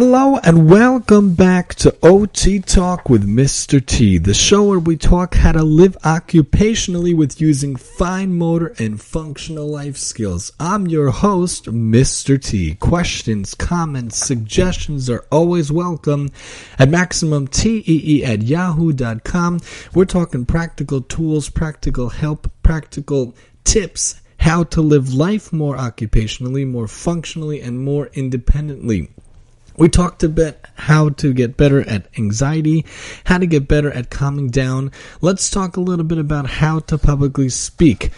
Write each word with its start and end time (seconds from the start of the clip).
Hello 0.00 0.38
and 0.44 0.70
welcome 0.70 1.34
back 1.34 1.74
to 1.74 1.92
OT 2.04 2.60
Talk 2.60 3.10
with 3.10 3.28
Mr. 3.28 3.84
T, 3.84 4.16
the 4.16 4.32
show 4.32 4.62
where 4.62 4.78
we 4.78 4.96
talk 4.96 5.34
how 5.34 5.50
to 5.50 5.64
live 5.64 5.98
occupationally 6.04 7.16
with 7.16 7.40
using 7.40 7.74
fine 7.74 8.38
motor 8.38 8.76
and 8.78 9.02
functional 9.02 9.66
life 9.66 9.96
skills. 9.96 10.52
I'm 10.60 10.86
your 10.86 11.10
host, 11.10 11.64
Mr. 11.64 12.40
T. 12.40 12.76
Questions, 12.76 13.54
comments, 13.54 14.24
suggestions 14.24 15.10
are 15.10 15.26
always 15.32 15.72
welcome 15.72 16.30
at 16.78 16.90
MaximumTEE 16.90 18.22
at 18.22 18.42
yahoo.com. 18.42 19.58
We're 19.94 20.04
talking 20.04 20.46
practical 20.46 21.00
tools, 21.00 21.48
practical 21.50 22.10
help, 22.10 22.48
practical 22.62 23.34
tips, 23.64 24.20
how 24.38 24.62
to 24.62 24.80
live 24.80 25.12
life 25.12 25.52
more 25.52 25.76
occupationally, 25.76 26.64
more 26.64 26.86
functionally, 26.86 27.60
and 27.60 27.80
more 27.80 28.10
independently. 28.12 29.08
We 29.78 29.88
talked 29.88 30.24
a 30.24 30.28
bit 30.28 30.66
how 30.74 31.10
to 31.10 31.32
get 31.32 31.56
better 31.56 31.88
at 31.88 32.08
anxiety, 32.18 32.84
how 33.26 33.38
to 33.38 33.46
get 33.46 33.68
better 33.68 33.92
at 33.92 34.10
calming 34.10 34.48
down. 34.48 34.90
Let's 35.20 35.48
talk 35.48 35.76
a 35.76 35.80
little 35.80 36.04
bit 36.04 36.18
about 36.18 36.50
how 36.50 36.80
to 36.80 36.98
publicly 36.98 37.48
speak. 37.48 38.10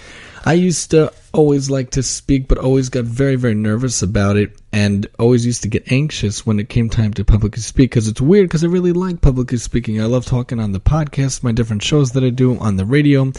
I 0.46 0.54
used 0.54 0.91
to 0.92 1.12
always 1.33 1.70
like 1.70 1.91
to 1.91 2.02
speak, 2.02 2.48
but 2.48 2.59
always 2.59 2.89
got 2.89 3.05
very, 3.05 3.37
very 3.37 3.55
nervous 3.55 4.02
about 4.02 4.37
it 4.37 4.57
and 4.73 5.09
always 5.19 5.45
used 5.45 5.62
to 5.62 5.69
get 5.69 5.91
anxious 5.91 6.47
when 6.47 6.61
it 6.61 6.69
came 6.69 6.88
time 6.88 7.12
to 7.12 7.25
publicly 7.25 7.61
speak 7.61 7.91
because 7.91 8.07
it's 8.07 8.21
weird 8.21 8.48
because 8.48 8.62
I 8.62 8.69
really 8.69 8.93
like 8.93 9.21
publicly 9.21 9.59
speaking. 9.59 10.01
I 10.01 10.05
love 10.05 10.27
talking 10.27 10.61
on 10.61 10.71
the 10.71 10.80
podcast, 10.80 11.43
my 11.43 11.51
different 11.51 11.83
shows 11.83 12.12
that 12.12 12.23
I 12.23 12.30
do 12.30 12.57
on 12.59 12.77
the 12.77 12.85
radio 12.85 13.32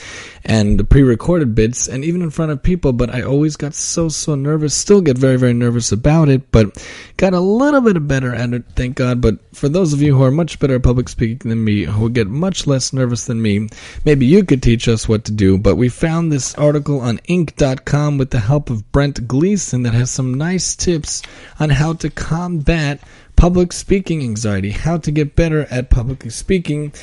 and 0.43 0.77
the 0.77 0.83
pre-recorded 0.83 1.55
bits 1.55 1.87
and 1.87 2.03
even 2.03 2.21
in 2.21 2.31
front 2.31 2.51
of 2.51 2.61
people, 2.61 2.91
but 2.91 3.13
I 3.13 3.21
always 3.21 3.55
got 3.55 3.73
so, 3.73 4.09
so 4.09 4.35
nervous, 4.35 4.73
still 4.73 4.99
get 4.99 5.17
very, 5.17 5.37
very 5.37 5.53
nervous 5.53 5.93
about 5.93 6.27
it, 6.27 6.51
but 6.51 6.85
got 7.15 7.33
a 7.33 7.39
little 7.39 7.81
bit 7.81 8.07
better 8.07 8.35
at 8.35 8.53
it, 8.53 8.65
thank 8.75 8.97
God. 8.97 9.21
But 9.21 9.37
for 9.55 9.69
those 9.69 9.93
of 9.93 10.01
you 10.01 10.17
who 10.17 10.23
are 10.23 10.31
much 10.31 10.59
better 10.59 10.75
at 10.75 10.83
public 10.83 11.07
speaking 11.07 11.49
than 11.49 11.63
me, 11.63 11.83
who 11.83 12.09
get 12.09 12.27
much 12.27 12.67
less 12.67 12.91
nervous 12.91 13.25
than 13.25 13.41
me, 13.41 13.69
maybe 14.03 14.25
you 14.25 14.43
could 14.43 14.61
teach 14.61 14.89
us 14.89 15.07
what 15.07 15.23
to 15.25 15.31
do, 15.31 15.57
but 15.57 15.75
we 15.75 15.87
found 15.87 16.29
this 16.31 16.55
article 16.55 16.99
on 16.99 17.19
Inc.com 17.19 17.80
with 18.17 18.29
the 18.29 18.39
help 18.39 18.69
of 18.69 18.91
Brent 18.91 19.27
Gleeson 19.27 19.83
that 19.83 19.93
has 19.93 20.09
some 20.09 20.33
nice 20.33 20.75
tips 20.75 21.21
on 21.59 21.69
how 21.69 21.93
to 21.93 22.09
combat 22.09 22.99
public 23.35 23.73
speaking 23.73 24.21
anxiety, 24.21 24.71
how 24.71 24.97
to 24.97 25.11
get 25.11 25.35
better 25.35 25.65
at 25.71 25.89
publicly 25.89 26.29
speaking. 26.29 26.93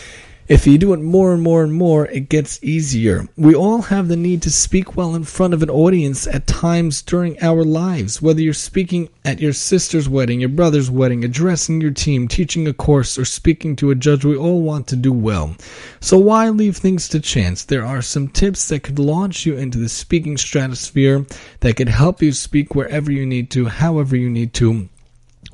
If 0.49 0.67
you 0.67 0.79
do 0.79 0.95
it 0.95 1.01
more 1.01 1.35
and 1.35 1.43
more 1.43 1.63
and 1.63 1.75
more, 1.75 2.07
it 2.07 2.31
gets 2.31 2.59
easier. 2.65 3.29
We 3.37 3.55
all 3.55 3.83
have 3.83 4.09
the 4.09 4.17
need 4.17 4.41
to 4.43 4.51
speak 4.51 4.97
well 4.97 5.15
in 5.15 5.25
front 5.25 5.53
of 5.53 5.63
an 5.63 5.69
audience 5.69 6.27
at 6.27 6.47
times 6.47 7.03
during 7.03 7.39
our 7.43 7.65
lives. 7.65 8.23
Whether 8.23 8.41
you're 8.41 8.55
speaking 8.55 9.11
at 9.27 9.41
your 9.41 9.53
sister's 9.53 10.09
wedding, 10.09 10.41
your 10.41 10.49
brother's 10.49 10.91
wedding, 10.91 11.23
addressing 11.23 11.83
your 11.83 11.91
team, 11.91 12.29
teaching 12.29 12.67
a 12.67 12.73
course, 12.73 13.19
or 13.19 13.27
speaking 13.27 13.77
to 13.77 13.91
a 13.91 13.95
judge, 13.95 14.25
we 14.25 14.39
all 14.39 14.63
want 14.63 14.87
to 14.87 14.97
do 14.97 15.13
well. 15.13 15.55
So 16.01 16.17
why 16.17 16.49
leave 16.49 16.79
things 16.79 17.11
to 17.11 17.21
chance? 17.21 17.63
There 17.63 17.85
are 17.85 18.01
some 18.01 18.29
tips 18.29 18.69
that 18.69 18.85
could 18.85 18.99
launch 18.99 19.45
you 19.45 19.55
into 19.55 19.77
the 19.77 19.91
speaking 19.91 20.39
stratosphere 20.39 21.27
that 21.61 21.77
could 21.77 21.91
help 21.91 22.23
you 22.23 22.33
speak 22.33 22.75
wherever 22.75 23.13
you 23.13 23.27
need 23.27 23.51
to, 23.51 23.67
however 23.67 24.17
you 24.17 24.31
need 24.31 24.55
to 24.55 24.89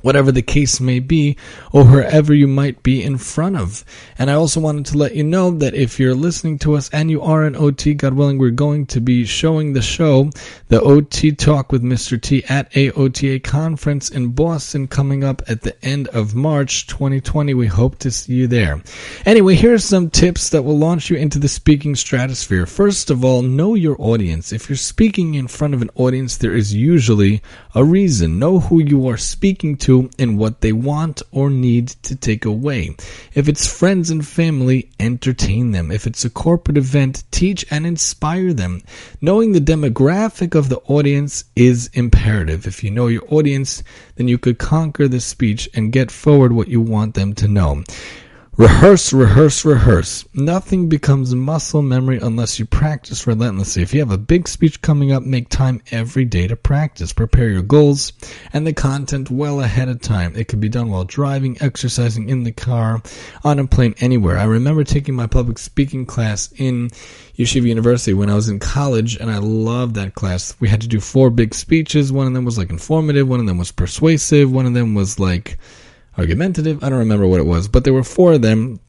whatever 0.05 0.31
the 0.31 0.41
case 0.43 0.79
may 0.79 0.99
be, 0.99 1.35
or 1.71 1.83
wherever 1.83 2.31
you 2.31 2.45
might 2.47 2.83
be 2.83 3.03
in 3.03 3.17
front 3.17 3.57
of. 3.57 3.83
And 4.19 4.29
I 4.29 4.35
also 4.35 4.59
wanted 4.59 4.85
to 4.85 4.99
let 4.99 5.15
you 5.15 5.23
know 5.23 5.49
that 5.49 5.73
if 5.73 5.99
you're 5.99 6.13
listening 6.13 6.59
to 6.59 6.75
us 6.75 6.91
and 6.91 7.09
you 7.09 7.23
are 7.23 7.43
an 7.43 7.55
OT, 7.55 7.95
God 7.95 8.13
willing, 8.13 8.37
we're 8.37 8.51
going 8.51 8.85
to 8.85 9.01
be 9.01 9.25
showing 9.25 9.73
the 9.73 9.81
show, 9.81 10.29
the 10.67 10.79
OT 10.79 11.31
Talk 11.31 11.71
with 11.71 11.81
Mr. 11.81 12.21
T 12.21 12.43
at 12.47 12.71
AOTA 12.73 13.43
conference 13.43 14.09
in 14.09 14.27
Boston 14.27 14.87
coming 14.87 15.23
up 15.23 15.41
at 15.49 15.63
the 15.63 15.75
end 15.83 16.07
of 16.09 16.35
March 16.35 16.85
2020. 16.85 17.55
We 17.55 17.65
hope 17.65 17.97
to 17.99 18.11
see 18.11 18.33
you 18.33 18.47
there. 18.47 18.83
Anyway, 19.25 19.55
here 19.55 19.73
are 19.73 19.79
some 19.79 20.11
tips 20.11 20.49
that 20.49 20.61
will 20.61 20.77
launch 20.77 21.09
you 21.09 21.17
into 21.17 21.39
the 21.39 21.47
speaking 21.47 21.95
stratosphere. 21.95 22.67
First 22.67 23.09
of 23.09 23.25
all, 23.25 23.41
know 23.41 23.73
your 23.73 23.95
audience. 23.99 24.53
If 24.53 24.69
you're 24.69 24.77
speaking 24.77 25.33
in 25.33 25.47
front 25.47 25.73
of 25.73 25.81
an 25.81 25.89
audience, 25.95 26.37
there 26.37 26.53
is 26.53 26.75
usually 26.75 27.41
a 27.73 27.83
reason. 27.83 28.37
Know 28.37 28.59
who 28.59 28.79
you 28.79 29.07
are 29.07 29.17
speaking 29.17 29.77
to 29.77 29.94
and 30.19 30.37
what 30.37 30.61
they 30.61 30.71
want 30.71 31.21
or 31.31 31.49
need 31.49 31.87
to 32.03 32.15
take 32.15 32.45
away. 32.45 32.95
If 33.33 33.47
it's 33.47 33.67
friends 33.67 34.09
and 34.09 34.25
family, 34.25 34.89
entertain 34.99 35.71
them. 35.71 35.91
If 35.91 36.07
it's 36.07 36.25
a 36.25 36.29
corporate 36.29 36.77
event, 36.77 37.23
teach 37.31 37.65
and 37.71 37.85
inspire 37.85 38.53
them. 38.53 38.81
Knowing 39.21 39.51
the 39.51 39.67
demographic 39.73 40.55
of 40.55 40.69
the 40.69 40.81
audience 40.87 41.45
is 41.55 41.89
imperative. 41.93 42.67
If 42.67 42.83
you 42.83 42.91
know 42.91 43.07
your 43.07 43.25
audience, 43.29 43.83
then 44.15 44.27
you 44.27 44.37
could 44.37 44.57
conquer 44.57 45.07
the 45.07 45.19
speech 45.19 45.69
and 45.73 45.91
get 45.91 46.11
forward 46.11 46.51
what 46.51 46.67
you 46.67 46.81
want 46.81 47.13
them 47.13 47.33
to 47.35 47.47
know. 47.47 47.83
Rehearse, 48.57 49.11
rehearse, 49.11 49.65
rehearse. 49.65 50.23
Nothing 50.33 50.87
becomes 50.87 51.35
muscle 51.35 51.81
memory 51.81 52.19
unless 52.21 52.57
you 52.57 52.65
practice 52.65 53.27
relentlessly. 53.27 53.81
If 53.81 53.93
you 53.93 53.99
have 53.99 54.11
a 54.11 54.17
big 54.17 54.47
speech 54.47 54.81
coming 54.81 55.11
up, 55.11 55.23
make 55.23 55.49
time 55.49 55.81
every 55.91 56.23
day 56.23 56.47
to 56.47 56.55
practice. 56.55 57.11
Prepare 57.11 57.49
your 57.49 57.61
goals 57.61 58.13
and 58.53 58.65
the 58.65 58.71
content 58.71 59.29
well 59.29 59.59
ahead 59.59 59.89
of 59.89 59.99
time. 59.99 60.37
It 60.37 60.47
can 60.47 60.61
be 60.61 60.69
done 60.69 60.89
while 60.89 61.03
driving, 61.03 61.57
exercising 61.59 62.29
in 62.29 62.43
the 62.43 62.53
car, 62.53 63.01
on 63.43 63.59
a 63.59 63.67
plane, 63.67 63.93
anywhere. 63.99 64.37
I 64.37 64.45
remember 64.45 64.85
taking 64.85 65.15
my 65.15 65.27
public 65.27 65.57
speaking 65.57 66.05
class 66.05 66.49
in 66.55 66.91
Yeshiva 67.37 67.67
University 67.67 68.13
when 68.13 68.29
I 68.29 68.35
was 68.35 68.47
in 68.47 68.59
college, 68.59 69.17
and 69.17 69.29
I 69.29 69.39
loved 69.39 69.95
that 69.95 70.15
class. 70.15 70.55
We 70.61 70.69
had 70.69 70.79
to 70.79 70.87
do 70.87 71.01
four 71.01 71.29
big 71.29 71.53
speeches. 71.53 72.13
One 72.13 72.25
of 72.25 72.33
them 72.33 72.45
was 72.45 72.57
like 72.57 72.69
informative, 72.69 73.27
one 73.27 73.41
of 73.41 73.47
them 73.47 73.57
was 73.57 73.73
persuasive, 73.73 74.49
one 74.49 74.65
of 74.65 74.73
them 74.73 74.95
was 74.95 75.19
like 75.19 75.57
argumentative. 76.17 76.83
I 76.83 76.89
don't 76.89 76.99
remember 76.99 77.27
what 77.27 77.39
it 77.39 77.45
was, 77.45 77.67
but 77.67 77.83
there 77.83 77.93
were 77.93 78.03
four 78.03 78.33
of 78.33 78.41
them. 78.41 78.79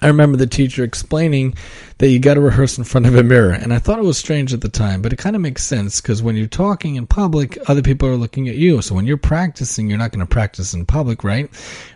I 0.00 0.06
remember 0.06 0.36
the 0.36 0.46
teacher 0.46 0.84
explaining 0.84 1.54
that 1.98 2.10
you 2.10 2.20
got 2.20 2.34
to 2.34 2.40
rehearse 2.40 2.78
in 2.78 2.84
front 2.84 3.06
of 3.06 3.16
a 3.16 3.24
mirror. 3.24 3.50
And 3.50 3.74
I 3.74 3.80
thought 3.80 3.98
it 3.98 4.04
was 4.04 4.16
strange 4.16 4.54
at 4.54 4.60
the 4.60 4.68
time, 4.68 5.02
but 5.02 5.12
it 5.12 5.18
kind 5.18 5.34
of 5.34 5.42
makes 5.42 5.64
sense 5.64 6.00
because 6.00 6.22
when 6.22 6.36
you're 6.36 6.46
talking 6.46 6.94
in 6.94 7.08
public, 7.08 7.58
other 7.68 7.82
people 7.82 8.08
are 8.08 8.16
looking 8.16 8.48
at 8.48 8.54
you. 8.54 8.80
So 8.82 8.94
when 8.94 9.04
you're 9.04 9.16
practicing, 9.16 9.88
you're 9.88 9.98
not 9.98 10.12
going 10.12 10.24
to 10.24 10.26
practice 10.26 10.74
in 10.74 10.86
public, 10.86 11.24
right? 11.24 11.50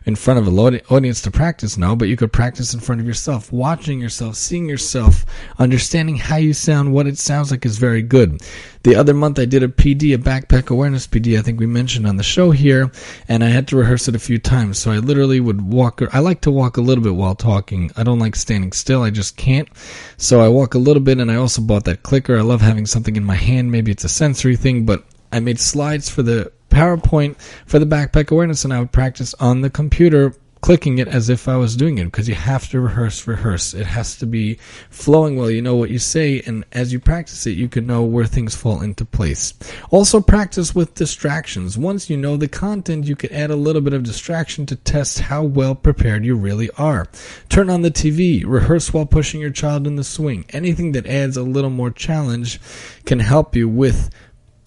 In 0.05 0.17
front 0.17 0.41
of 0.41 0.49
an 0.49 0.81
audience 0.91 1.23
to 1.23 1.31
practice, 1.31 1.79
no, 1.79 1.95
but 1.95 2.09
you 2.09 2.17
could 2.17 2.33
practice 2.33 2.75
in 2.75 2.81
front 2.81 3.01
of 3.01 3.07
yourself, 3.07 3.53
watching 3.53 4.01
yourself, 4.01 4.35
seeing 4.35 4.69
yourself, 4.69 5.25
understanding 5.61 6.17
how 6.17 6.37
you 6.37 6.53
sound, 6.53 6.93
what 6.93 7.07
it 7.07 7.19
sounds 7.19 7.53
like 7.53 7.65
is 7.65 7.79
very 7.79 8.03
good. 8.03 8.43
The 8.83 8.97
other 8.97 9.15
month 9.15 9.39
I 9.39 9.45
did 9.45 9.63
a 9.63 9.69
PD, 9.69 10.13
a 10.13 10.19
backpack 10.19 10.69
awareness 10.69 11.07
PD, 11.07 11.39
I 11.39 11.43
think 11.43 11.61
we 11.61 11.67
mentioned 11.67 12.09
on 12.09 12.17
the 12.17 12.25
show 12.25 12.51
here, 12.51 12.91
and 13.29 13.45
I 13.45 13.47
had 13.47 13.69
to 13.69 13.77
rehearse 13.77 14.09
it 14.09 14.17
a 14.17 14.19
few 14.19 14.41
times. 14.41 14.79
So 14.79 14.91
I 14.91 14.99
literally 14.99 15.39
would 15.39 15.63
walk, 15.63 16.03
I 16.13 16.19
like 16.19 16.41
to 16.41 16.51
walk 16.51 16.77
a 16.77 16.81
little 16.81 17.05
bit 17.05 17.15
while 17.15 17.37
talking. 17.37 17.92
I 17.97 18.03
don't 18.03 18.19
like 18.19 18.37
standing 18.37 18.73
still, 18.73 19.03
I 19.03 19.11
just 19.11 19.37
can't. 19.37 19.69
So 20.17 20.41
I 20.41 20.49
walk 20.49 20.75
a 20.75 20.79
little 20.79 21.03
bit 21.03 21.19
and 21.19 21.31
I 21.31 21.37
also 21.37 21.63
bought 21.63 21.85
that 21.85 22.03
clicker. 22.03 22.37
I 22.37 22.43
love 22.43 22.61
having 22.61 22.87
something 22.87 23.17
in 23.17 23.25
my 23.25 23.35
hand. 23.35 23.71
Maybe 23.71 23.91
it's 23.91 24.05
a 24.05 24.09
sensory 24.09 24.57
thing, 24.57 24.85
but 24.85 25.05
I 25.31 25.41
made 25.41 25.59
slides 25.59 26.09
for 26.09 26.23
the 26.23 26.53
PowerPoint 26.71 27.37
for 27.67 27.79
the 27.79 27.87
backpack 27.87 28.31
awareness 28.31 28.65
and 28.65 28.73
I 28.73 28.81
would 28.81 28.93
practice 28.93 29.35
on 29.35 29.61
the 29.61 29.71
computer 29.71 30.35
clicking 30.63 30.99
it 30.99 31.09
as 31.09 31.29
if 31.29 31.49
I 31.49 31.57
was 31.57 31.77
doing 31.77 31.99
it 31.99 32.05
because 32.05 32.29
you 32.29 32.37
have 32.37 32.71
to 32.71 32.81
rehearse, 32.81 33.27
rehearse. 33.27 33.75
It 33.75 33.85
has 33.85 34.17
to 34.19 34.27
be 34.27 34.55
flowing 34.91 35.37
well. 35.37 35.51
You 35.51 35.61
know 35.61 35.75
what 35.75 35.91
you 35.91 35.99
say, 35.99 36.41
and 36.47 36.65
as 36.73 36.93
you 36.93 37.01
practice 37.01 37.47
it, 37.47 37.59
you 37.59 37.69
can 37.69 37.85
know 37.85 38.05
where 38.05 38.27
things 38.27 38.55
fall 38.55 38.81
into 38.81 39.05
place. 39.05 39.55
Also, 39.91 40.21
practice 40.21 40.73
with 40.73 40.95
distractions. 40.95 41.77
Once 41.77 42.09
you 42.09 42.17
know 42.17 42.37
the 42.37 42.49
content, 42.49 43.07
you 43.07 43.17
can 43.17 43.33
add 43.33 43.51
a 43.51 43.57
little 43.57 43.83
bit 43.83 43.93
of 43.93 44.05
distraction 44.05 44.65
to 44.67 44.77
test 44.77 45.19
how 45.19 45.43
well 45.43 45.75
prepared 45.75 46.25
you 46.25 46.37
really 46.37 46.71
are. 46.79 47.09
Turn 47.49 47.69
on 47.69 47.83
the 47.83 47.91
TV, 47.91 48.45
rehearse 48.47 48.95
while 48.95 49.05
pushing 49.05 49.41
your 49.41 49.51
child 49.51 49.87
in 49.87 49.97
the 49.97 50.05
swing. 50.05 50.45
Anything 50.51 50.93
that 50.93 51.07
adds 51.07 51.37
a 51.37 51.43
little 51.43 51.71
more 51.71 51.91
challenge 51.91 52.61
can 53.05 53.19
help 53.19 53.57
you 53.57 53.69
with 53.69 54.11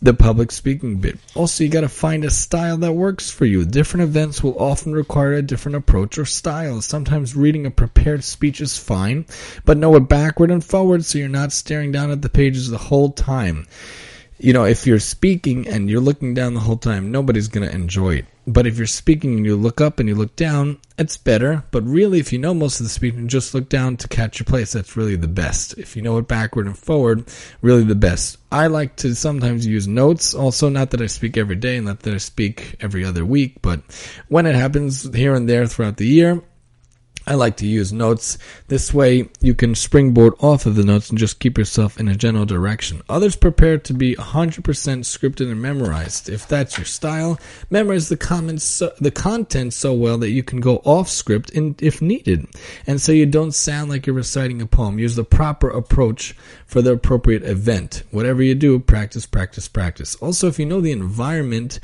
the 0.06 0.14
public 0.14 0.52
speaking 0.52 0.98
bit. 0.98 1.18
Also, 1.34 1.64
you 1.64 1.70
got 1.70 1.82
to 1.82 1.90
find 1.90 2.24
a 2.24 2.30
style 2.30 2.78
that 2.78 2.94
works 2.94 3.30
for 3.30 3.46
you. 3.46 3.66
Different 3.66 4.04
events 4.04 4.42
will 4.42 4.58
often 4.58 4.94
require 4.94 5.34
a 5.34 5.42
different 5.42 5.76
approach 5.76 6.18
or 6.18 6.26
style. 6.26 6.82
Sometimes 6.82 7.36
reading 7.36 7.66
a 7.66 7.72
prepared 7.72 8.24
speech 8.24 8.62
is 8.62 8.78
fine, 8.78 9.26
but 9.66 9.78
know 9.78 9.96
it 9.96 10.08
backward 10.08 10.52
and 10.52 10.64
forward 10.64 11.04
so 11.04 11.18
you're 11.18 11.28
not 11.28 11.52
staring 11.52 11.92
down 11.92 12.12
at 12.12 12.22
the 12.22 12.30
pages 12.30 12.70
the 12.70 12.78
whole 12.78 13.12
time 13.12 13.68
you 14.38 14.52
know, 14.52 14.66
if 14.66 14.86
you're 14.86 15.00
speaking 15.00 15.68
and 15.68 15.90
you're 15.90 16.02
looking 16.02 16.34
down 16.34 16.54
the 16.54 16.60
whole 16.60 16.78
time, 16.78 17.12
nobody's 17.12 17.48
going 17.48 17.68
to 17.68 17.74
enjoy 17.74 18.16
it. 18.16 18.26
But 18.48 18.68
if 18.68 18.78
you're 18.78 18.86
speaking 18.86 19.38
and 19.38 19.46
you 19.46 19.56
look 19.56 19.82
up 19.82 20.00
and 20.00 20.08
you 20.08 20.14
look 20.14 20.36
down, 20.36 20.78
it's 21.00 21.18
better. 21.18 21.64
But 21.72 21.84
really, 21.84 22.20
if 22.20 22.32
you 22.32 22.38
know 22.38 22.54
most 22.54 22.80
of 22.80 22.86
the 22.86 22.92
speech 22.92 23.16
and 23.16 23.30
just 23.30 23.54
look 23.54 23.70
down 23.70 23.98
to 23.98 24.08
catch 24.08 24.40
your 24.40 24.46
place, 24.46 24.74
that's 24.74 24.96
really 24.96 25.16
the 25.16 25.28
best. 25.28 25.78
If 25.78 25.96
you 25.96 26.02
know 26.02 26.18
it 26.18 26.28
backward 26.28 26.68
and 26.68 26.78
forward, 26.78 27.26
really 27.62 27.84
the 27.84 27.96
best. 27.96 28.38
I 28.52 28.68
like 28.68 28.96
to 28.98 29.16
sometimes 29.16 29.66
use 29.66 29.88
notes. 29.88 30.36
Also, 30.36 30.70
not 30.70 30.92
that 30.92 31.02
I 31.02 31.08
speak 31.08 31.38
every 31.38 31.56
day 31.56 31.78
and 31.78 31.88
not 31.88 32.02
that 32.02 32.14
I 32.14 32.18
speak 32.18 32.76
every 32.80 33.04
other 33.04 33.26
week, 33.26 33.62
but 33.62 33.82
when 34.28 34.46
it 34.46 34.56
happens 34.56 35.12
here 35.16 35.34
and 35.34 35.50
there 35.50 35.66
throughout 35.66 35.98
the 35.98 36.08
year, 36.08 36.42
I 37.28 37.34
like 37.36 37.58
to 37.58 37.68
use 37.68 37.92
notes. 37.92 38.38
This 38.68 38.94
way 38.94 39.30
you 39.42 39.56
can 39.56 39.74
springboard 39.74 40.34
off 40.40 40.66
of 40.66 40.76
the 40.76 40.84
notes 40.84 41.10
and 41.10 41.18
just 41.18 41.40
keep 41.40 41.58
yourself 41.58 42.00
in 42.00 42.08
a 42.08 42.16
general 42.16 42.46
direction. 42.46 43.02
Others 43.10 43.36
prepare 43.38 43.78
to 43.80 43.94
be 43.94 44.16
100% 44.16 44.62
scripted 44.64 45.52
and 45.52 45.62
memorized. 45.62 46.30
If 46.30 46.48
that's 46.48 46.78
your 46.78 46.86
style, 46.86 47.40
memorize 47.70 48.10
the 48.10 48.18
comments, 48.18 48.64
so, 48.64 48.94
the 49.00 49.12
content 49.12 49.74
so 49.74 49.94
well 49.94 50.18
that 50.20 50.30
you 50.30 50.44
can 50.44 50.60
go 50.60 50.78
off 50.86 51.10
script 51.10 51.50
in, 51.52 51.76
if 51.80 52.02
needed. 52.02 52.48
And 52.86 53.02
so 53.02 53.12
you 53.12 53.26
don't 53.26 53.54
sound 53.54 53.90
like 53.90 54.06
you're 54.06 54.16
reciting 54.16 54.62
a 54.62 54.66
poem. 54.66 55.00
Use 55.00 55.16
the 55.16 55.24
proper 55.24 55.70
approach 55.70 56.36
for 56.66 56.82
the 56.82 56.92
appropriate 56.92 57.44
event. 57.44 58.04
Whatever 58.12 58.44
you 58.44 58.56
do, 58.56 58.80
practice, 58.80 59.26
practice, 59.26 59.68
practice. 59.68 60.16
Also, 60.16 60.48
if 60.48 60.60
you 60.60 60.66
know 60.66 60.82
the 60.82 60.92
environment, 60.92 61.80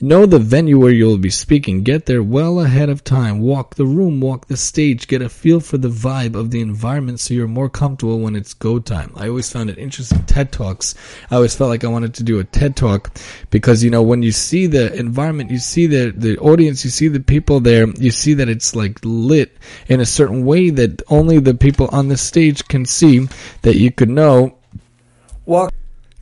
know 0.00 0.26
the 0.26 0.38
venue 0.38 0.78
where 0.78 0.92
you'll 0.92 1.18
be 1.18 1.30
speaking, 1.30 1.82
get 1.82 2.06
there 2.06 2.22
well 2.22 2.60
ahead 2.60 2.88
of 2.88 3.02
time. 3.02 3.40
Walk 3.40 3.74
the 3.76 3.86
room, 3.86 4.20
walk 4.20 4.46
the 4.46 4.56
stage, 4.56 4.83
get 4.92 5.22
a 5.22 5.28
feel 5.28 5.60
for 5.60 5.78
the 5.78 5.88
vibe 5.88 6.34
of 6.34 6.50
the 6.50 6.60
environment 6.60 7.20
so 7.20 7.32
you're 7.32 7.48
more 7.48 7.70
comfortable 7.70 8.20
when 8.20 8.36
it's 8.36 8.52
go 8.52 8.78
time. 8.78 9.12
I 9.16 9.28
always 9.28 9.50
found 9.50 9.70
it 9.70 9.78
interesting. 9.78 10.24
TED 10.24 10.52
Talks. 10.52 10.94
I 11.30 11.36
always 11.36 11.54
felt 11.54 11.70
like 11.70 11.84
I 11.84 11.88
wanted 11.88 12.14
to 12.14 12.22
do 12.22 12.38
a 12.38 12.44
TED 12.44 12.76
Talk 12.76 13.16
because, 13.50 13.82
you 13.82 13.90
know, 13.90 14.02
when 14.02 14.22
you 14.22 14.32
see 14.32 14.66
the 14.66 14.92
environment, 14.94 15.50
you 15.50 15.58
see 15.58 15.86
the, 15.86 16.12
the 16.14 16.36
audience, 16.38 16.84
you 16.84 16.90
see 16.90 17.08
the 17.08 17.20
people 17.20 17.60
there, 17.60 17.86
you 17.88 18.10
see 18.10 18.34
that 18.34 18.48
it's 18.48 18.76
like 18.76 18.98
lit 19.02 19.56
in 19.86 20.00
a 20.00 20.06
certain 20.06 20.44
way 20.44 20.70
that 20.70 21.02
only 21.08 21.38
the 21.38 21.54
people 21.54 21.88
on 21.92 22.08
the 22.08 22.16
stage 22.16 22.66
can 22.68 22.84
see 22.84 23.28
that 23.62 23.76
you 23.76 23.90
could 23.90 24.10
know. 24.10 24.58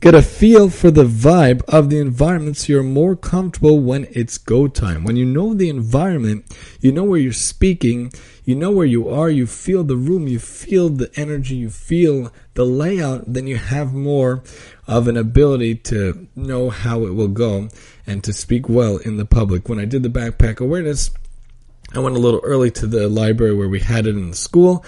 Get 0.03 0.15
a 0.15 0.21
feel 0.21 0.69
for 0.69 0.91
the 0.91 1.05
vibe 1.05 1.63
of 1.69 1.89
the 1.89 1.97
environment 1.97 2.57
so 2.57 2.73
you're 2.73 2.83
more 2.83 3.15
comfortable 3.15 3.79
when 3.79 4.05
it's 4.11 4.37
go 4.37 4.67
time. 4.67 5.05
When 5.05 5.15
you 5.15 5.23
know 5.23 5.53
the 5.53 5.69
environment, 5.69 6.43
you 6.81 6.91
know 6.91 7.05
where 7.05 7.21
you're 7.21 7.31
speaking, 7.31 8.11
you 8.43 8.53
know 8.53 8.69
where 8.69 8.85
you 8.85 9.07
are, 9.07 9.29
you 9.29 9.47
feel 9.47 9.85
the 9.85 9.95
room, 9.95 10.27
you 10.27 10.39
feel 10.39 10.89
the 10.89 11.09
energy, 11.15 11.55
you 11.55 11.69
feel 11.69 12.33
the 12.55 12.65
layout, 12.65 13.31
then 13.31 13.47
you 13.47 13.55
have 13.55 13.93
more 13.93 14.43
of 14.87 15.07
an 15.07 15.15
ability 15.15 15.75
to 15.75 16.27
know 16.35 16.69
how 16.69 17.05
it 17.05 17.11
will 17.11 17.29
go 17.29 17.69
and 18.05 18.25
to 18.25 18.33
speak 18.33 18.67
well 18.67 18.97
in 18.97 19.15
the 19.15 19.25
public. 19.25 19.69
When 19.69 19.79
I 19.79 19.85
did 19.85 20.03
the 20.03 20.09
backpack 20.09 20.59
awareness, 20.59 21.11
I 21.93 21.99
went 21.99 22.17
a 22.17 22.19
little 22.19 22.41
early 22.43 22.71
to 22.71 22.87
the 22.87 23.07
library 23.07 23.55
where 23.55 23.69
we 23.69 23.79
had 23.79 24.05
it 24.05 24.17
in 24.17 24.31
the 24.31 24.35
school 24.35 24.83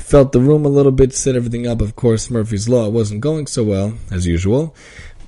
Felt 0.00 0.32
the 0.32 0.40
room 0.40 0.64
a 0.64 0.68
little 0.68 0.92
bit, 0.92 1.14
set 1.14 1.36
everything 1.36 1.66
up. 1.66 1.80
Of 1.80 1.94
course, 1.94 2.30
Murphy's 2.30 2.68
Law 2.68 2.88
wasn't 2.88 3.20
going 3.20 3.46
so 3.46 3.62
well, 3.62 3.94
as 4.10 4.26
usual, 4.26 4.74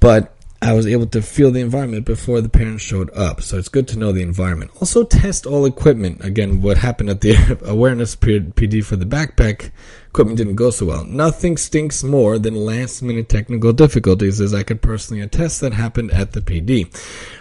but 0.01 0.35
I 0.63 0.75
was 0.75 0.87
able 0.87 1.07
to 1.07 1.23
feel 1.23 1.51
the 1.51 1.61
environment 1.61 2.07
before 2.07 2.41
the 2.41 2.49
parents 2.49 2.85
showed 2.85 3.11
up. 3.17 3.43
So 3.43 3.59
it's 3.59 3.69
good 3.69 3.89
to 3.89 3.99
know 3.99 4.13
the 4.13 4.23
environment. 4.23 4.71
Also, 4.81 5.03
test 5.03 5.45
all 5.45 5.67
equipment. 5.67 6.25
Again, 6.25 6.63
what 6.63 6.79
happened 6.79 7.11
at 7.11 7.21
the 7.21 7.59
awareness 7.65 8.15
PD 8.15 8.85
for 8.85 8.95
the 8.95 9.05
backpack 9.05 9.73
equipment 10.07 10.39
didn't 10.39 10.55
go 10.55 10.71
so 10.71 10.87
well. 10.87 11.05
Nothing 11.05 11.57
stinks 11.57 12.05
more 12.05 12.39
than 12.39 12.55
last 12.55 13.03
minute 13.03 13.29
technical 13.29 13.73
difficulties, 13.73 14.41
as 14.41 14.55
I 14.55 14.63
could 14.63 14.81
personally 14.81 15.21
attest 15.21 15.61
that 15.63 15.73
happened 15.73 16.13
at 16.13 16.31
the 16.31 16.41
PD. 16.41 16.87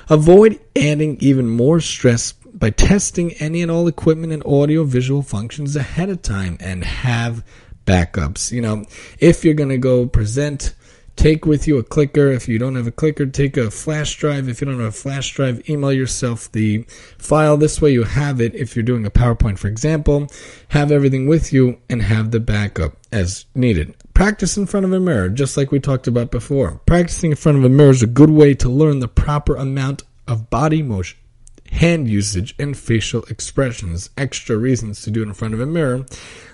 Avoid 0.10 0.60
adding 0.75 1.18
even 1.19 1.48
more 1.48 1.80
stress 1.80 2.34
by 2.62 2.69
testing 2.69 3.34
any 3.34 3.63
and 3.63 3.72
all 3.72 3.88
equipment 3.88 4.31
and 4.31 4.46
audio 4.46 4.84
visual 4.84 5.24
functions 5.24 5.75
ahead 5.75 6.10
of 6.10 6.22
time 6.22 6.58
and 6.60 6.86
have 6.86 7.44
backups. 7.88 8.52
You 8.52 8.62
know, 8.62 8.86
if 9.18 9.44
you're 9.44 9.56
going 9.56 9.69
to 9.69 9.80
go 9.80 10.06
present, 10.06 10.75
take 11.16 11.48
with 11.48 11.68
you 11.68 11.80
a 11.80 11.84
clicker. 11.84 12.28
If 12.28 12.48
you 12.48 12.60
don't 12.60 12.75
have 12.75 12.86
a 12.86 12.92
clicker, 12.92 13.25
take 13.25 13.58
a 13.58 13.72
flash 13.72 14.16
drive. 14.16 14.48
If 14.48 14.62
you 14.62 14.68
don't 14.68 14.78
have 14.78 14.90
a 14.90 14.92
flash 14.92 15.34
drive, 15.34 15.68
email 15.68 15.92
yourself 15.92 16.52
the 16.52 16.86
file. 17.18 17.58
This 17.58 17.81
way 17.81 17.94
you 17.94 18.04
have 18.04 18.40
it 18.40 18.54
if 18.54 18.75
you're 18.75 18.84
doing 18.84 19.08
a 19.08 19.12
PowerPoint, 19.12 19.58
for 19.58 19.68
example. 19.68 20.28
Have 20.68 20.92
everything 20.92 21.25
with 21.25 21.52
you 21.52 21.80
and 21.90 22.04
have 22.04 22.30
the 22.30 22.40
backup 22.40 22.96
as 23.12 23.48
needed. 23.56 23.96
Practice 24.13 24.56
in 24.56 24.68
front 24.68 24.86
of 24.86 24.94
a 24.94 25.00
mirror, 25.00 25.30
just 25.30 25.58
like 25.58 25.72
we 25.72 25.80
talked 25.80 26.06
about 26.06 26.30
before. 26.30 26.80
Practicing 26.86 27.31
in 27.31 27.38
front 27.38 27.58
of 27.58 27.63
a 27.63 27.69
mirror 27.69 27.90
is 27.90 28.04
a 28.04 28.08
good 28.08 28.30
way 28.30 28.54
to 28.54 28.69
learn 28.69 29.00
the 29.00 29.08
proper 29.08 29.56
amount 29.56 30.04
of 30.28 30.52
body 30.52 30.84
motion 30.84 31.18
hand 31.71 32.07
usage, 32.07 32.53
and 32.59 32.77
facial 32.77 33.23
expressions. 33.23 34.09
Extra 34.18 34.57
reasons 34.57 35.01
to 35.01 35.12
do 35.12 35.21
it 35.21 35.27
in 35.27 35.33
front 35.33 35.53
of 35.53 35.59
a 35.59 35.65
mirror, 35.65 36.06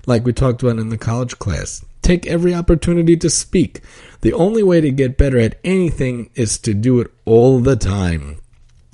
like 0.05 0.25
we 0.25 0.31
talked 0.31 0.63
about 0.63 0.79
in 0.79 0.89
the 0.89 0.97
college 0.97 1.37
class. 1.39 1.83
Take 2.01 2.25
every 2.27 2.53
opportunity 2.53 3.17
to 3.17 3.29
speak. 3.29 3.81
The 4.21 4.33
only 4.33 4.63
way 4.63 4.79
to 4.79 4.91
get 4.91 5.17
better 5.17 5.37
at 5.39 5.59
anything 5.63 6.29
is 6.35 6.57
to 6.59 6.73
do 6.73 6.99
it 7.01 7.11
all 7.25 7.59
the 7.59 7.75
time. 7.75 8.39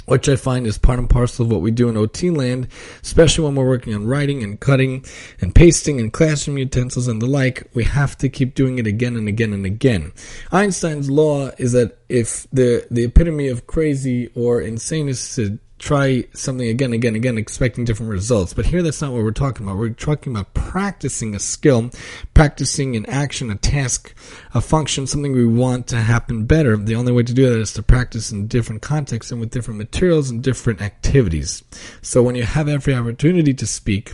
Which 0.06 0.28
I 0.28 0.36
find 0.36 0.68
is 0.68 0.78
part 0.78 1.00
and 1.00 1.10
parcel 1.10 1.46
of 1.46 1.52
what 1.52 1.62
we 1.62 1.72
do 1.72 1.88
in 1.88 1.96
OT 1.96 2.30
land, 2.30 2.68
especially 3.02 3.46
when 3.46 3.56
we're 3.56 3.68
working 3.68 3.94
on 3.94 4.06
writing 4.06 4.44
and 4.44 4.60
cutting 4.60 5.06
and 5.40 5.56
pasting 5.56 5.98
and 6.00 6.12
classroom 6.12 6.58
utensils 6.58 7.08
and 7.08 7.22
the 7.22 7.26
like. 7.26 7.70
We 7.74 7.86
have 7.86 8.18
to 8.18 8.28
keep 8.28 8.54
doing 8.54 8.80
it 8.80 8.88
again 8.88 9.16
and 9.16 9.30
again 9.30 9.54
and 9.54 9.66
again. 9.66 10.12
Einstein's 10.52 11.10
law 11.10 11.52
is 11.58 11.72
that 11.72 12.00
if 12.10 12.48
the, 12.52 12.86
the 12.92 13.06
epitome 13.06 13.48
of 13.48 13.66
crazy 13.66 14.30
or 14.36 14.60
insane 14.60 15.08
is 15.08 15.36
to 15.36 15.58
try 15.84 16.24
something 16.34 16.70
again, 16.70 16.94
again, 16.94 17.14
again, 17.14 17.38
expecting 17.38 17.84
different 17.84 18.10
results. 18.10 18.54
But 18.54 18.68
here, 18.68 18.82
that's 18.82 19.02
not 19.02 19.12
what 19.12 19.22
we're 19.22 19.32
talking 19.32 19.66
about. 19.66 19.78
We're 19.78 19.90
talking 19.90 20.34
about 20.34 20.54
practicing 20.54 21.36
a 21.36 21.40
skill, 21.40 21.92
practicing 22.34 22.96
an 22.96 23.06
action, 23.08 23.52
a 23.52 23.56
task, 23.56 24.16
a 24.54 24.62
function, 24.62 25.08
something 25.08 25.34
we 25.34 25.46
want 25.46 25.88
to 25.88 25.98
happen 25.98 26.46
better. 26.46 26.78
The 26.78 26.96
only 26.96 27.12
way 27.12 27.24
to 27.24 27.34
do 27.34 27.50
that 27.50 27.60
is 27.60 27.74
to 27.74 27.84
practice 27.84 28.32
in 28.32 28.48
different 28.48 28.82
contexts 28.82 29.32
and 29.32 29.42
with 29.42 29.52
different 29.52 29.78
materials 29.78 30.30
and 30.30 30.42
different 30.42 30.82
activities. 30.82 31.64
So 32.02 32.24
when 32.24 32.36
you 32.36 32.44
have 32.44 32.70
every 32.70 32.96
opportunity 32.96 33.54
to 33.54 33.68
speak, 33.68 34.14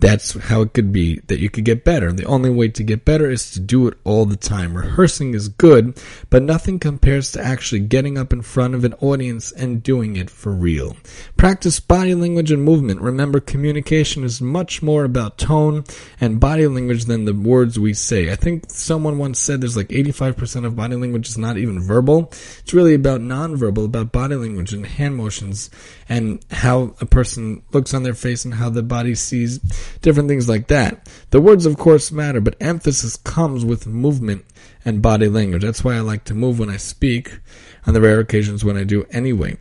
that's 0.00 0.34
how 0.34 0.62
it 0.62 0.74
could 0.74 0.92
be 0.92 1.20
that 1.26 1.40
you 1.40 1.50
could 1.50 1.64
get 1.64 1.84
better. 1.84 2.12
The 2.12 2.24
only 2.24 2.50
way 2.50 2.68
to 2.68 2.84
get 2.84 3.04
better 3.04 3.30
is 3.30 3.50
to 3.52 3.60
do 3.60 3.88
it 3.88 3.98
all 4.04 4.26
the 4.26 4.36
time. 4.36 4.76
Rehearsing 4.76 5.34
is 5.34 5.48
good, 5.48 6.00
but 6.30 6.42
nothing 6.42 6.78
compares 6.78 7.32
to 7.32 7.44
actually 7.44 7.80
getting 7.80 8.16
up 8.16 8.32
in 8.32 8.42
front 8.42 8.74
of 8.74 8.84
an 8.84 8.94
audience 8.94 9.50
and 9.50 9.82
doing 9.82 10.16
it 10.16 10.30
for 10.30 10.52
real. 10.52 10.96
Practice 11.36 11.80
body 11.80 12.14
language 12.14 12.52
and 12.52 12.62
movement. 12.62 13.00
Remember, 13.00 13.40
communication 13.40 14.22
is 14.22 14.40
much 14.40 14.82
more 14.82 15.04
about 15.04 15.36
tone 15.36 15.84
and 16.20 16.38
body 16.38 16.68
language 16.68 17.06
than 17.06 17.24
the 17.24 17.34
words 17.34 17.78
we 17.78 17.92
say. 17.92 18.30
I 18.30 18.36
think 18.36 18.70
someone 18.70 19.18
once 19.18 19.40
said 19.40 19.60
there's 19.60 19.76
like 19.76 19.88
85% 19.88 20.64
of 20.64 20.76
body 20.76 20.94
language 20.94 21.28
is 21.28 21.38
not 21.38 21.58
even 21.58 21.80
verbal. 21.80 22.28
It's 22.60 22.74
really 22.74 22.94
about 22.94 23.20
nonverbal, 23.20 23.86
about 23.86 24.12
body 24.12 24.36
language 24.36 24.72
and 24.72 24.86
hand 24.86 25.16
motions 25.16 25.70
and 26.08 26.44
how 26.50 26.94
a 27.00 27.06
person 27.06 27.62
looks 27.72 27.92
on 27.92 28.04
their 28.04 28.14
face 28.14 28.44
and 28.44 28.54
how 28.54 28.70
the 28.70 28.82
body 28.82 29.14
sees 29.14 29.58
different 30.00 30.28
things 30.28 30.48
like 30.48 30.68
that. 30.68 31.08
The 31.30 31.40
words, 31.40 31.66
of 31.66 31.78
course, 31.78 32.12
matter, 32.12 32.40
but 32.40 32.56
emphasis 32.60 33.16
comes 33.16 33.64
with 33.64 33.86
movement 33.86 34.44
and 34.84 35.02
body 35.02 35.28
language. 35.28 35.62
That's 35.62 35.84
why 35.84 35.96
I 35.96 36.00
like 36.00 36.24
to 36.24 36.34
move 36.34 36.58
when 36.58 36.70
I 36.70 36.76
speak, 36.76 37.40
on 37.86 37.94
the 37.94 38.00
rare 38.00 38.20
occasions 38.20 38.64
when 38.64 38.76
I 38.76 38.84
do 38.84 39.04
anyway. 39.10 39.56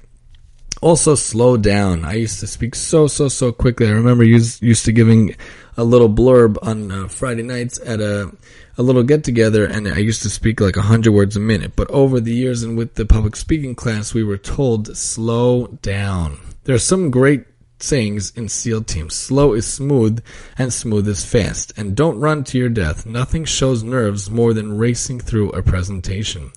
Also, 0.81 1.15
slow 1.15 1.57
down. 1.57 2.05
I 2.05 2.13
used 2.13 2.39
to 2.41 2.48
speak 2.48 2.75
so, 2.75 3.07
so, 3.07 3.29
so 3.29 3.51
quickly. 3.51 3.88
I 3.88 3.91
remember 3.91 4.24
used, 4.24 4.62
used 4.62 4.86
to 4.86 4.91
giving 4.91 5.36
a 5.75 5.84
little 5.84 6.10
blurb 6.10 6.57
on 6.62 6.91
uh, 6.91 7.07
Friday 7.07 7.41
nights 7.41 7.79
at 7.84 8.00
a, 8.00 8.31
a 8.77 8.84
little 8.84 9.03
get 9.03 9.24
together, 9.24 9.65
and 9.65 9.88
I 9.88 9.98
used 9.98 10.22
to 10.22 10.29
speak 10.29 10.62
like 10.62 10.77
a 10.77 10.84
hundred 10.84 11.13
words 11.13 11.36
a 11.36 11.39
minute. 11.39 11.75
But 11.75 11.89
over 11.89 12.19
the 12.19 12.34
years 12.34 12.62
and 12.62 12.77
with 12.77 12.93
the 12.93 13.05
public 13.05 13.36
speaking 13.36 13.74
class, 13.74 14.13
we 14.13 14.24
were 14.24 14.38
told 14.38 14.96
slow 14.96 15.67
down. 15.81 16.38
There 16.65 16.75
are 16.75 16.79
some 16.79 17.10
great 17.10 17.46
sayings 17.79 18.31
in 18.36 18.50
SEAL 18.50 18.84
teams. 18.84 19.15
Slow 19.15 19.53
is 19.53 19.65
smooth 19.65 20.24
and 20.57 20.74
smooth 20.74 21.07
is 21.07 21.25
fast. 21.25 21.74
And 21.77 21.96
don't 21.96 22.19
run 22.19 22.43
to 22.46 22.57
your 22.57 22.69
death. 22.69 23.05
Nothing 23.05 23.46
shows 23.46 23.84
nerves 23.84 24.29
more 24.29 24.53
than 24.53 24.77
racing 24.77 25.19
through 25.19 25.51
a 25.51 25.62
presentation. 25.62 26.51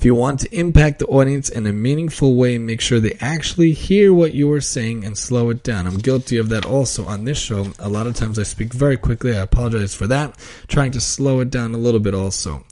If 0.00 0.06
you 0.06 0.14
want 0.14 0.40
to 0.40 0.58
impact 0.58 1.00
the 1.00 1.06
audience 1.08 1.50
in 1.50 1.66
a 1.66 1.74
meaningful 1.74 2.34
way, 2.34 2.56
make 2.56 2.80
sure 2.80 3.00
they 3.00 3.18
actually 3.20 3.72
hear 3.72 4.14
what 4.14 4.32
you 4.32 4.50
are 4.50 4.60
saying 4.62 5.04
and 5.04 5.18
slow 5.18 5.50
it 5.50 5.62
down. 5.62 5.86
I'm 5.86 5.98
guilty 5.98 6.38
of 6.38 6.48
that 6.48 6.64
also 6.64 7.04
on 7.04 7.26
this 7.26 7.36
show. 7.36 7.66
A 7.78 7.90
lot 7.90 8.06
of 8.06 8.14
times 8.14 8.38
I 8.38 8.44
speak 8.44 8.72
very 8.72 8.96
quickly. 8.96 9.36
I 9.36 9.42
apologize 9.42 9.94
for 9.94 10.06
that. 10.06 10.38
Trying 10.68 10.92
to 10.92 11.02
slow 11.02 11.40
it 11.40 11.50
down 11.50 11.74
a 11.74 11.76
little 11.76 12.00
bit 12.00 12.14
also. 12.14 12.64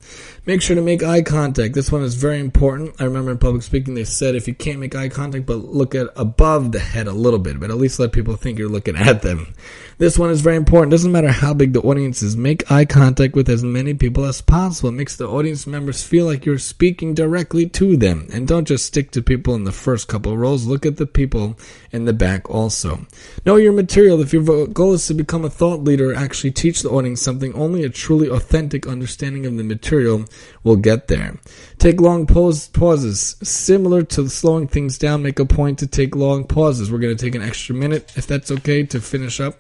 Make 0.46 0.62
sure 0.62 0.76
to 0.76 0.80
make 0.80 1.02
eye 1.02 1.20
contact. 1.20 1.74
This 1.74 1.92
one 1.92 2.02
is 2.02 2.14
very 2.14 2.40
important. 2.40 2.98
I 2.98 3.04
remember 3.04 3.30
in 3.30 3.36
public 3.36 3.62
speaking 3.62 3.92
they 3.92 4.04
said 4.04 4.34
if 4.34 4.48
you 4.48 4.54
can't 4.54 4.80
make 4.80 4.94
eye 4.94 5.10
contact, 5.10 5.44
but 5.44 5.56
look 5.56 5.94
at 5.94 6.08
above 6.16 6.72
the 6.72 6.78
head 6.78 7.06
a 7.06 7.12
little 7.12 7.38
bit, 7.38 7.60
but 7.60 7.70
at 7.70 7.76
least 7.76 7.98
let 7.98 8.12
people 8.12 8.36
think 8.36 8.58
you're 8.58 8.70
looking 8.70 8.96
at 8.96 9.20
them. 9.20 9.52
This 9.98 10.18
one 10.18 10.30
is 10.30 10.40
very 10.40 10.56
important. 10.56 10.92
Doesn't 10.92 11.12
matter 11.12 11.30
how 11.30 11.52
big 11.52 11.74
the 11.74 11.82
audience 11.82 12.22
is. 12.22 12.34
Make 12.34 12.70
eye 12.70 12.86
contact 12.86 13.34
with 13.34 13.50
as 13.50 13.62
many 13.62 13.92
people 13.92 14.24
as 14.24 14.40
possible. 14.40 14.88
It 14.88 14.92
makes 14.92 15.16
the 15.16 15.28
audience 15.28 15.66
members 15.66 16.02
feel 16.02 16.24
like 16.24 16.46
you're 16.46 16.58
speaking 16.58 17.14
directly 17.18 17.68
to 17.68 17.96
them. 17.96 18.28
And 18.32 18.46
don't 18.46 18.68
just 18.68 18.86
stick 18.86 19.10
to 19.10 19.20
people 19.20 19.56
in 19.56 19.64
the 19.64 19.72
first 19.72 20.06
couple 20.06 20.38
rows. 20.38 20.66
Look 20.66 20.86
at 20.86 20.98
the 20.98 21.06
people 21.06 21.58
in 21.90 22.04
the 22.04 22.12
back 22.12 22.48
also. 22.48 23.08
Know 23.44 23.56
your 23.56 23.72
material. 23.72 24.20
If 24.20 24.32
your 24.32 24.68
goal 24.68 24.92
is 24.92 25.04
to 25.08 25.14
become 25.14 25.44
a 25.44 25.50
thought 25.50 25.82
leader, 25.82 26.14
actually 26.14 26.52
teach 26.52 26.82
the 26.82 26.90
audience 26.90 27.20
something, 27.20 27.52
only 27.54 27.82
a 27.82 27.88
truly 27.88 28.28
authentic 28.28 28.86
understanding 28.86 29.46
of 29.46 29.56
the 29.56 29.64
material 29.64 30.26
will 30.62 30.76
get 30.76 31.08
there. 31.08 31.40
Take 31.78 32.00
long 32.00 32.24
pause, 32.24 32.68
pauses. 32.68 33.34
Similar 33.42 34.04
to 34.04 34.28
slowing 34.28 34.68
things 34.68 34.96
down, 34.96 35.24
make 35.24 35.40
a 35.40 35.44
point 35.44 35.80
to 35.80 35.88
take 35.88 36.14
long 36.14 36.44
pauses. 36.44 36.88
We're 36.88 37.00
going 37.00 37.16
to 37.16 37.24
take 37.24 37.34
an 37.34 37.42
extra 37.42 37.74
minute, 37.74 38.12
if 38.14 38.28
that's 38.28 38.52
okay, 38.52 38.84
to 38.84 39.00
finish 39.00 39.40
up 39.40 39.56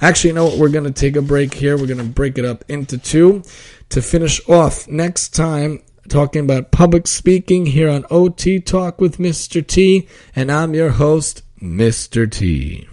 Actually, 0.00 0.28
you 0.28 0.34
know 0.34 0.44
what? 0.44 0.58
We're 0.58 0.68
going 0.68 0.84
to 0.84 0.92
take 0.92 1.16
a 1.16 1.22
break 1.22 1.54
here. 1.54 1.78
We're 1.78 1.86
going 1.86 1.98
to 1.98 2.04
break 2.04 2.36
it 2.36 2.44
up 2.44 2.64
into 2.68 2.98
two 2.98 3.42
to 3.88 4.02
finish 4.02 4.46
off 4.48 4.86
next 4.88 5.30
time 5.30 5.82
talking 6.08 6.44
about 6.44 6.70
public 6.70 7.06
speaking 7.06 7.66
here 7.66 7.88
on 7.88 8.06
OT 8.10 8.60
Talk 8.60 9.00
with 9.00 9.18
Mr. 9.18 9.66
T. 9.66 10.08
And 10.34 10.50
I'm 10.50 10.74
your 10.74 10.90
host, 10.90 11.42
Mr. 11.60 12.30
T. 12.30 12.88